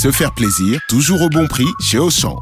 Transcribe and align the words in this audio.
se 0.00 0.10
faire 0.10 0.32
plaisir, 0.32 0.80
toujours 0.88 1.20
au 1.20 1.28
bon 1.28 1.46
prix 1.46 1.68
chez 1.78 1.98
Auchan. 1.98 2.38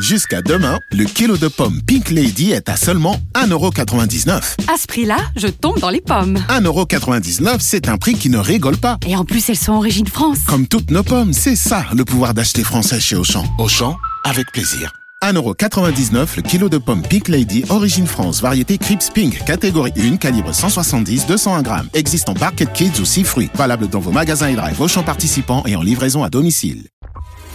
Jusqu'à 0.00 0.40
demain, 0.40 0.78
le 0.92 1.04
kilo 1.04 1.36
de 1.36 1.46
pommes 1.46 1.82
Pink 1.86 2.08
Lady 2.08 2.52
est 2.52 2.70
à 2.70 2.76
seulement 2.76 3.20
1,99€. 3.34 4.30
À 4.72 4.78
ce 4.78 4.86
prix-là, 4.86 5.18
je 5.36 5.48
tombe 5.48 5.78
dans 5.78 5.90
les 5.90 6.00
pommes. 6.00 6.38
1,99€, 6.48 7.58
c'est 7.60 7.90
un 7.90 7.98
prix 7.98 8.14
qui 8.14 8.30
ne 8.30 8.38
rigole 8.38 8.78
pas. 8.78 8.96
Et 9.06 9.14
en 9.14 9.26
plus, 9.26 9.50
elles 9.50 9.58
sont 9.58 9.74
origine 9.74 10.06
France. 10.06 10.38
Comme 10.46 10.66
toutes 10.66 10.90
nos 10.90 11.02
pommes, 11.02 11.34
c'est 11.34 11.54
ça 11.54 11.84
le 11.94 12.06
pouvoir 12.06 12.32
d'acheter 12.32 12.64
français 12.64 12.98
chez 12.98 13.16
Auchan. 13.16 13.44
Auchan, 13.58 13.98
avec 14.24 14.50
plaisir. 14.50 14.90
1,99€ 15.22 16.36
le 16.36 16.42
kilo 16.42 16.70
de 16.70 16.78
pommes 16.78 17.02
Pink 17.02 17.28
Lady, 17.28 17.62
origine 17.68 18.06
France, 18.06 18.40
variété 18.40 18.78
Crips 18.78 19.10
Pink, 19.10 19.44
catégorie 19.44 19.92
1, 19.98 20.16
calibre 20.16 20.52
170-201 20.52 21.62
grammes. 21.62 21.88
Existe 21.92 22.30
en 22.30 22.32
Barket 22.32 22.72
Kids 22.72 23.00
ou 23.02 23.04
6 23.04 23.24
fruits. 23.24 23.50
Valable 23.54 23.88
dans 23.88 24.00
vos 24.00 24.12
magasins 24.12 24.48
et 24.48 24.56
drive 24.56 24.80
Auchan 24.80 25.02
participants 25.02 25.62
et 25.66 25.76
en 25.76 25.82
livraison 25.82 26.24
à 26.24 26.30
domicile. 26.30 26.88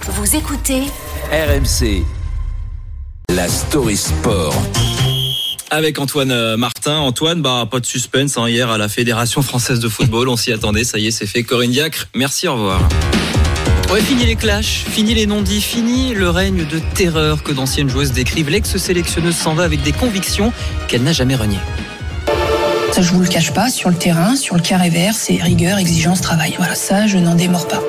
Vous 0.04 0.36
écoutez 0.36 0.84
RMC. 1.32 2.04
La 3.30 3.48
story 3.48 3.98
sport. 3.98 4.54
Avec 5.70 6.00
Antoine 6.00 6.32
euh, 6.32 6.56
Martin. 6.58 6.98
Antoine, 6.98 7.42
bah, 7.42 7.68
pas 7.70 7.80
de 7.80 7.86
suspense. 7.86 8.38
hein. 8.38 8.48
Hier, 8.48 8.70
à 8.70 8.78
la 8.78 8.88
Fédération 8.88 9.42
française 9.42 9.80
de 9.80 9.90
football, 9.90 10.30
on 10.30 10.38
s'y 10.38 10.54
attendait. 10.54 10.84
Ça 10.86 10.98
y 10.98 11.08
est, 11.08 11.12
c'est 11.12 11.26
fait. 11.26 11.44
Corinne 11.44 11.72
Diacre, 11.72 12.08
merci, 12.16 12.48
au 12.48 12.54
revoir. 12.54 12.82
Ouais, 13.92 14.02
fini 14.02 14.26
les 14.26 14.36
clashs, 14.36 14.86
fini 14.90 15.14
les 15.14 15.26
non-dits, 15.26 15.62
fini 15.62 16.14
le 16.14 16.30
règne 16.30 16.66
de 16.66 16.80
terreur 16.94 17.44
que 17.44 17.52
d'anciennes 17.52 17.90
joueuses 17.90 18.12
décrivent. 18.12 18.50
L'ex-sélectionneuse 18.50 19.36
s'en 19.36 19.54
va 19.56 19.64
avec 19.64 19.82
des 19.82 19.92
convictions 19.94 20.52
qu'elle 20.88 21.04
n'a 21.04 21.14
jamais 21.14 21.36
reniées. 21.36 21.60
Ça, 22.92 23.02
je 23.02 23.12
vous 23.12 23.22
le 23.22 23.28
cache 23.28 23.54
pas, 23.54 23.70
sur 23.70 23.90
le 23.90 23.96
terrain, 23.96 24.36
sur 24.36 24.56
le 24.56 24.62
carré 24.62 24.90
vert, 24.90 25.14
c'est 25.14 25.36
rigueur, 25.42 25.78
exigence, 25.78 26.22
travail. 26.22 26.56
Voilà, 26.58 26.76
ça, 26.76 27.08
je 27.08 27.18
n'en 27.18 27.36
démords 27.36 27.68
pas. 27.68 27.82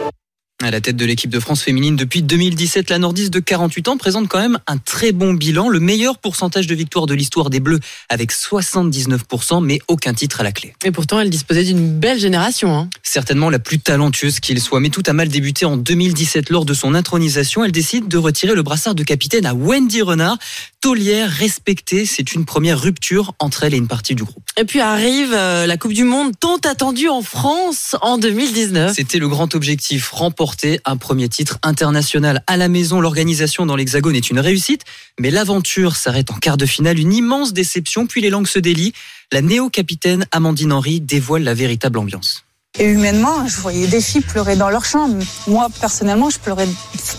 À 0.60 0.72
la 0.72 0.80
tête 0.80 0.96
de 0.96 1.04
l'équipe 1.04 1.30
de 1.30 1.38
France 1.38 1.62
féminine 1.62 1.94
depuis 1.94 2.20
2017, 2.20 2.90
la 2.90 2.98
nordiste 2.98 3.32
de 3.32 3.38
48 3.38 3.86
ans 3.86 3.96
présente 3.96 4.26
quand 4.26 4.40
même 4.40 4.58
un 4.66 4.76
très 4.76 5.12
bon 5.12 5.32
bilan, 5.32 5.68
le 5.68 5.78
meilleur 5.78 6.18
pourcentage 6.18 6.66
de 6.66 6.74
victoire 6.74 7.06
de 7.06 7.14
l'histoire 7.14 7.48
des 7.48 7.60
Bleus 7.60 7.78
avec 8.08 8.32
79%, 8.32 9.64
mais 9.64 9.78
aucun 9.86 10.14
titre 10.14 10.40
à 10.40 10.42
la 10.42 10.50
clé. 10.50 10.74
Et 10.84 10.90
pourtant, 10.90 11.20
elle 11.20 11.30
disposait 11.30 11.62
d'une 11.62 12.00
belle 12.00 12.18
génération. 12.18 12.76
Hein. 12.76 12.90
Certainement 13.08 13.48
la 13.48 13.58
plus 13.58 13.78
talentueuse 13.78 14.38
qu'il 14.38 14.60
soit, 14.60 14.80
mais 14.80 14.90
tout 14.90 15.02
a 15.06 15.14
mal 15.14 15.28
débuté 15.28 15.64
en 15.64 15.78
2017 15.78 16.50
lors 16.50 16.66
de 16.66 16.74
son 16.74 16.94
intronisation. 16.94 17.64
Elle 17.64 17.72
décide 17.72 18.06
de 18.06 18.18
retirer 18.18 18.54
le 18.54 18.62
brassard 18.62 18.94
de 18.94 19.02
capitaine 19.02 19.46
à 19.46 19.54
Wendy 19.54 20.02
Renard. 20.02 20.36
Taulière 20.82 21.30
respectée, 21.30 22.04
c'est 22.04 22.34
une 22.34 22.44
première 22.44 22.78
rupture 22.78 23.32
entre 23.38 23.64
elle 23.64 23.72
et 23.72 23.78
une 23.78 23.88
partie 23.88 24.14
du 24.14 24.24
groupe. 24.24 24.42
Et 24.58 24.64
puis 24.66 24.80
arrive 24.80 25.32
euh, 25.32 25.64
la 25.64 25.78
Coupe 25.78 25.94
du 25.94 26.04
Monde 26.04 26.32
tant 26.38 26.58
attendue 26.58 27.08
en 27.08 27.22
France 27.22 27.96
en 28.02 28.18
2019. 28.18 28.94
C'était 28.94 29.18
le 29.18 29.28
grand 29.28 29.54
objectif, 29.54 30.10
remporter 30.10 30.78
un 30.84 30.98
premier 30.98 31.30
titre 31.30 31.58
international 31.62 32.44
à 32.46 32.58
la 32.58 32.68
maison. 32.68 33.00
L'organisation 33.00 33.64
dans 33.64 33.76
l'Hexagone 33.76 34.16
est 34.16 34.28
une 34.28 34.38
réussite, 34.38 34.82
mais 35.18 35.30
l'aventure 35.30 35.96
s'arrête 35.96 36.30
en 36.30 36.36
quart 36.36 36.58
de 36.58 36.66
finale. 36.66 36.98
Une 36.98 37.14
immense 37.14 37.54
déception, 37.54 38.06
puis 38.06 38.20
les 38.20 38.28
langues 38.28 38.48
se 38.48 38.58
délient. 38.58 38.92
La 39.32 39.40
néo-capitaine 39.40 40.26
Amandine 40.30 40.72
Henry 40.74 41.00
dévoile 41.00 41.44
la 41.44 41.54
véritable 41.54 41.98
ambiance. 41.98 42.44
Et 42.80 42.84
humainement, 42.84 43.46
je 43.48 43.56
voyais 43.56 43.88
des 43.88 44.00
filles 44.00 44.20
pleurer 44.20 44.54
dans 44.54 44.70
leur 44.70 44.84
chambre. 44.84 45.18
Moi, 45.48 45.68
personnellement, 45.80 46.30
je 46.30 46.38
pleurais 46.38 46.68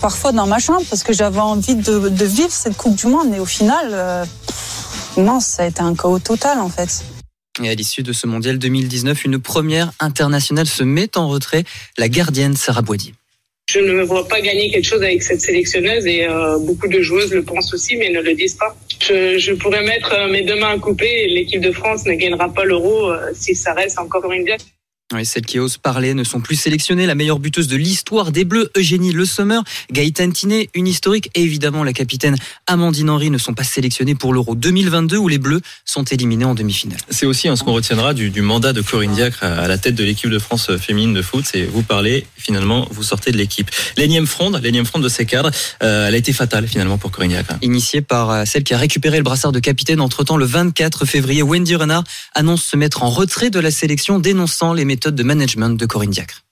parfois 0.00 0.32
dans 0.32 0.46
ma 0.46 0.58
chambre 0.58 0.82
parce 0.88 1.02
que 1.02 1.12
j'avais 1.12 1.40
envie 1.40 1.74
de, 1.74 2.08
de 2.08 2.24
vivre 2.24 2.50
cette 2.50 2.76
Coupe 2.76 2.96
du 2.96 3.08
Monde. 3.08 3.34
Et 3.34 3.38
au 3.38 3.44
final, 3.44 3.90
euh, 3.92 4.24
non, 5.18 5.38
ça 5.40 5.64
a 5.64 5.66
été 5.66 5.82
un 5.82 5.94
chaos 5.94 6.18
total 6.18 6.60
en 6.60 6.70
fait. 6.70 7.04
Et 7.62 7.68
à 7.68 7.74
l'issue 7.74 8.02
de 8.02 8.12
ce 8.12 8.26
mondial 8.26 8.58
2019, 8.58 9.24
une 9.26 9.38
première 9.38 9.92
internationale 10.00 10.66
se 10.66 10.82
met 10.82 11.16
en 11.18 11.28
retrait, 11.28 11.64
la 11.98 12.08
gardienne 12.08 12.56
Sarah 12.56 12.80
Boidi. 12.80 13.12
Je 13.68 13.80
ne 13.80 13.92
me 13.92 14.02
vois 14.02 14.26
pas 14.26 14.40
gagner 14.40 14.70
quelque 14.70 14.86
chose 14.86 15.02
avec 15.02 15.22
cette 15.22 15.40
sélectionneuse 15.40 16.06
et 16.06 16.26
euh, 16.26 16.58
beaucoup 16.58 16.88
de 16.88 17.02
joueuses 17.02 17.32
le 17.32 17.44
pensent 17.44 17.72
aussi 17.72 17.96
mais 17.96 18.10
ne 18.10 18.20
le 18.20 18.34
disent 18.34 18.56
pas. 18.56 18.74
Je, 19.00 19.38
je 19.38 19.52
pourrais 19.52 19.84
mettre 19.84 20.12
euh, 20.12 20.28
mes 20.28 20.42
deux 20.42 20.58
mains 20.58 20.74
à 20.74 20.78
couper 20.78 21.08
et 21.08 21.28
l'équipe 21.28 21.60
de 21.60 21.70
France 21.70 22.04
ne 22.06 22.14
gagnera 22.14 22.52
pas 22.52 22.64
l'euro 22.64 23.10
euh, 23.10 23.30
si 23.34 23.54
ça 23.54 23.74
reste 23.74 23.98
encore 23.98 24.32
une 24.32 24.44
diète. 24.44 24.64
Oui, 25.12 25.26
celles 25.26 25.44
qui 25.44 25.58
osent 25.58 25.76
parler 25.76 26.14
ne 26.14 26.22
sont 26.22 26.40
plus 26.40 26.54
sélectionnées. 26.54 27.04
La 27.04 27.16
meilleure 27.16 27.40
buteuse 27.40 27.66
de 27.66 27.74
l'histoire 27.74 28.30
des 28.30 28.44
Bleus, 28.44 28.70
Eugénie 28.76 29.10
Le 29.10 29.24
Sommer, 29.24 29.58
Gaëtan 29.90 30.30
Tinet, 30.30 30.68
une 30.72 30.86
historique, 30.86 31.30
et 31.34 31.42
évidemment 31.42 31.82
la 31.82 31.92
capitaine 31.92 32.36
Amandine 32.68 33.10
Henry 33.10 33.28
ne 33.28 33.38
sont 33.38 33.52
pas 33.52 33.64
sélectionnées 33.64 34.14
pour 34.14 34.32
l'Euro 34.32 34.54
2022 34.54 35.16
où 35.16 35.26
les 35.26 35.38
Bleus 35.38 35.62
sont 35.84 36.04
éliminés 36.04 36.44
en 36.44 36.54
demi-finale. 36.54 37.00
C'est 37.10 37.26
aussi 37.26 37.48
hein, 37.48 37.56
ce 37.56 37.64
qu'on 37.64 37.72
retiendra 37.72 38.14
du, 38.14 38.30
du 38.30 38.40
mandat 38.40 38.72
de 38.72 38.82
Corinne 38.82 39.12
Diacre 39.12 39.42
à 39.42 39.66
la 39.66 39.78
tête 39.78 39.96
de 39.96 40.04
l'équipe 40.04 40.30
de 40.30 40.38
France 40.38 40.70
féminine 40.76 41.12
de 41.12 41.22
foot. 41.22 41.44
C'est 41.44 41.64
vous 41.64 41.82
parlez, 41.82 42.24
finalement, 42.36 42.86
vous 42.92 43.02
sortez 43.02 43.32
de 43.32 43.36
l'équipe. 43.36 43.68
L'énième 43.96 44.28
fronde, 44.28 44.60
l'énième 44.62 44.86
fronde 44.86 45.02
de 45.02 45.08
ses 45.08 45.26
cadres, 45.26 45.50
euh, 45.82 46.06
elle 46.06 46.14
a 46.14 46.18
été 46.18 46.32
fatale 46.32 46.68
finalement 46.68 46.98
pour 46.98 47.10
Corinne 47.10 47.30
Diacre. 47.30 47.54
Initiée 47.62 48.00
par 48.00 48.30
euh, 48.30 48.44
celle 48.44 48.62
qui 48.62 48.74
a 48.74 48.78
récupéré 48.78 49.16
le 49.16 49.24
brassard 49.24 49.50
de 49.50 49.58
capitaine 49.58 50.00
entre-temps 50.00 50.36
le 50.36 50.46
24 50.46 51.04
février, 51.04 51.42
Wendy 51.42 51.74
Renard 51.74 52.04
annonce 52.36 52.62
se 52.62 52.76
mettre 52.76 53.02
en 53.02 53.10
retrait 53.10 53.50
de 53.50 53.58
la 53.58 53.72
sélection 53.72 54.20
dénonçant 54.20 54.72
les 54.72 54.84
méthodes 54.84 54.99
de 55.08 55.22
management 55.22 55.78
de 55.78 55.86
Corinne 55.86 56.10
Diacre. 56.10 56.42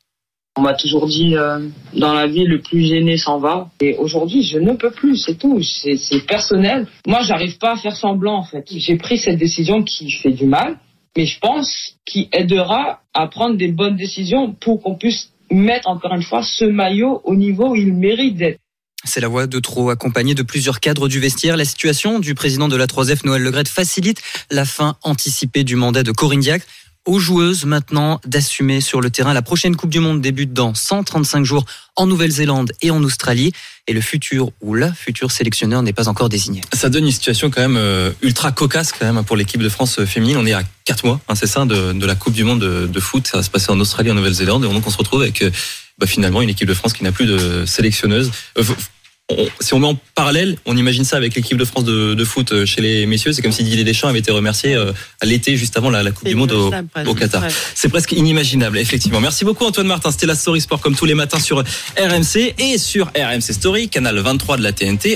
On 0.57 0.63
m'a 0.63 0.75
toujours 0.75 1.07
dit 1.07 1.37
euh, 1.37 1.61
dans 1.95 2.13
la 2.13 2.27
vie 2.27 2.45
le 2.45 2.61
plus 2.61 2.85
gêné 2.85 3.17
s'en 3.17 3.39
va. 3.39 3.71
Et 3.81 3.97
aujourd'hui, 3.97 4.43
je 4.43 4.59
ne 4.59 4.73
peux 4.73 4.91
plus, 4.91 5.17
c'est 5.17 5.37
tout. 5.37 5.63
C'est 5.63 5.97
c'est 5.97 6.27
personnel. 6.27 6.89
Moi, 7.07 7.23
j'arrive 7.23 7.59
pas 7.59 7.75
à 7.75 7.77
faire 7.77 7.95
semblant 7.95 8.39
en 8.39 8.43
fait. 8.43 8.65
J'ai 8.69 8.97
pris 8.97 9.19
cette 9.19 9.39
décision 9.39 9.85
qui 9.85 10.11
fait 10.11 10.33
du 10.33 10.47
mal, 10.47 10.79
mais 11.17 11.27
je 11.27 11.39
pense 11.39 11.95
qui 12.05 12.29
aidera 12.33 13.03
à 13.15 13.29
prendre 13.29 13.57
des 13.57 13.69
bonnes 13.69 13.97
décisions 13.97 14.53
pour 14.53 14.83
qu'on 14.83 14.97
puisse 14.97 15.31
mettre 15.51 15.89
encore 15.89 16.15
une 16.15 16.23
fois 16.23 16.43
ce 16.43 16.65
maillot 16.65 17.21
au 17.25 17.37
niveau 17.37 17.71
où 17.71 17.77
il 17.77 17.95
mérite 17.95 18.37
d'être. 18.37 18.59
C'est 19.05 19.21
la 19.21 19.29
voix 19.29 19.47
de 19.47 19.61
trop 19.61 19.91
accompagnée 19.91 20.35
de 20.35 20.43
plusieurs 20.43 20.81
cadres 20.81 21.07
du 21.07 21.21
vestiaire. 21.21 21.57
La 21.57 21.65
situation 21.65 22.19
du 22.19 22.35
président 22.35 22.67
de 22.67 22.77
la 22.77 22.87
3F, 22.87 23.25
Noël 23.25 23.43
Legrette, 23.43 23.69
facilite 23.69 24.21
la 24.51 24.65
fin 24.65 24.97
anticipée 25.03 25.63
du 25.63 25.77
mandat 25.77 26.03
de 26.03 26.11
Corinne 26.11 26.41
Diacre. 26.41 26.67
Aux 27.07 27.19
joueuses 27.19 27.65
maintenant 27.65 28.21
d'assumer 28.27 28.81
sur 28.81 29.01
le 29.01 29.11
terrain. 29.11 29.33
La 29.33 29.43
prochaine 29.43 29.77
Coupe 29.77 29.91
du 29.91 30.01
Monde 30.01 30.21
débute 30.21 30.53
dans 30.53 30.75
135 30.75 31.45
jours 31.45 31.65
en 31.97 32.07
Nouvelle-Zélande 32.07 32.73
et 32.83 32.91
en 32.91 33.03
Australie. 33.03 33.53
Et 33.87 33.93
le 33.95 34.01
futur 34.01 34.51
ou 34.61 34.75
la 34.75 34.93
future 34.93 35.31
sélectionneur 35.31 35.83
n'est 35.83 35.95
pas 35.95 36.09
encore 36.09 36.29
désigné. 36.29 36.61
Ça 36.75 36.91
donne 36.91 37.07
une 37.07 37.13
situation 37.13 37.51
quand 37.51 37.63
même 37.63 37.79
euh, 37.79 38.13
ultra 38.21 38.53
cocasse 38.53 38.93
quand 38.93 39.11
même 39.11 39.25
pour 39.25 39.37
l'équipe 39.37 39.63
de 39.63 39.69
France 39.69 40.05
féminine. 40.05 40.37
On 40.37 40.47
est 40.47 40.53
à 40.53 40.63
4 40.85 41.07
mois, 41.07 41.21
hein, 41.29 41.35
c'est 41.35 41.47
ça, 41.47 41.65
de, 41.65 42.05
la 42.05 42.15
Coupe 42.15 42.35
du 42.35 42.45
Monde 42.45 42.61
de, 42.61 42.87
de 42.87 43.01
foot. 43.01 43.27
Ça 43.27 43.39
va 43.39 43.43
se 43.43 43.51
passer 43.51 43.71
en 43.71 43.81
Australie, 43.81 44.11
en 44.11 44.15
Nouvelle-Zélande. 44.15 44.65
Et 44.65 44.69
donc 44.69 44.87
on 44.87 44.91
se 44.91 44.99
retrouve 44.99 45.23
avec 45.23 45.41
euh, 45.43 45.51
bah, 45.99 46.07
finalement 46.07 46.43
une 46.43 46.51
équipe 46.51 46.69
de 46.69 46.75
France 46.75 46.93
qui 46.93 47.03
n'a 47.05 47.13
plus 47.13 47.27
de 47.27 47.65
sélectionneuse. 47.67 48.31
Euh, 48.59 48.63
on- 49.31 49.49
si 49.61 49.75
on 49.75 49.79
met 49.79 49.87
en 49.87 49.99
parallèle, 50.15 50.57
on 50.65 50.77
imagine 50.77 51.05
ça 51.05 51.17
avec 51.17 51.35
l'équipe 51.35 51.57
de 51.57 51.65
France 51.65 51.85
de, 51.85 52.15
de 52.15 52.25
foot 52.25 52.53
euh, 52.53 52.65
chez 52.67 52.81
les 52.81 53.07
messieurs. 53.07 53.33
C'est 53.33 53.43
comme 53.43 53.53
si 53.53 53.63
Didier 53.63 53.85
Deschamps 53.85 54.09
avait 54.09 54.21
été 54.21 54.33
remercié 54.33 54.75
euh, 54.75 54.93
à 55.21 55.27
l'été 55.27 55.57
juste 55.57 55.77
avant 55.77 55.91
la, 55.91 56.03
la 56.03 56.11
Coupe 56.13 56.29
du 56.29 56.35
Monde 56.35 56.53
au, 56.53 56.71
au 57.07 57.15
Qatar. 57.15 57.43
C'est 57.75 57.89
presque 57.89 58.13
inimaginable, 58.13 58.79
effectivement. 58.79 59.21
Merci 59.21 59.45
beaucoup 59.45 59.65
Antoine 59.65 59.87
Martin. 59.87 60.11
C'était 60.11 60.27
la 60.27 60.35
Story 60.35 60.61
Sport 60.61 60.81
comme 60.81 60.97
tous 60.97 61.05
les 61.05 61.15
matins 61.15 61.41
sur 61.41 61.59
RMC 61.99 62.55
et 62.59 62.79
sur 62.79 63.07
RMC 63.09 63.53
Story, 63.53 63.89
canal 63.89 64.19
23 64.19 64.57
de 64.57 64.63
la 64.63 64.73
TNT. 64.73 65.07